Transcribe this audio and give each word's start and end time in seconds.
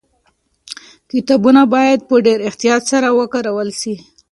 کتابونه 1.11 1.61
باید 1.73 1.99
په 2.09 2.15
ډېر 2.25 2.39
احتیاط 2.49 2.83
سره 2.91 3.07
وکارول 3.19 3.69
سي. 3.81 3.93